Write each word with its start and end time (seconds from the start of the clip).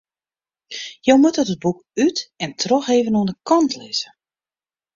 Je 1.01 1.17
moatte 1.17 1.45
dat 1.45 1.59
boek 1.63 1.77
út 2.05 2.17
en 2.43 2.51
troch 2.61 2.87
even 2.95 3.15
oan 3.17 3.25
de 3.29 3.35
kant 3.47 3.73
lizze. 3.79 4.09